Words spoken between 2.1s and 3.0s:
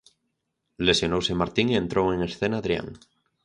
en escena Adrián.